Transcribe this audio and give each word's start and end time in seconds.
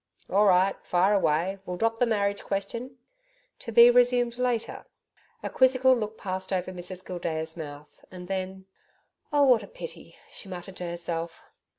'All 0.31 0.45
right, 0.47 0.75
fire 0.83 1.13
away. 1.13 1.59
We'll 1.63 1.77
drop 1.77 1.99
the 1.99 2.07
marriage 2.07 2.43
question.' 2.43 2.97
'To 3.59 3.71
be 3.71 3.91
resumed 3.91 4.39
later.' 4.39 4.87
A 5.43 5.49
quizzical 5.51 5.95
look 5.95 6.17
passed 6.17 6.51
over 6.51 6.71
Mrs 6.71 7.05
Gildea's 7.05 7.55
mouth, 7.55 8.03
and 8.09 8.27
then, 8.27 8.65
'Oh, 9.31 9.43
what 9.43 9.61
a 9.61 9.67
pity!' 9.67 10.15
she 10.31 10.49
muttered 10.49 10.77
to 10.77 10.85
herself. 10.89 11.43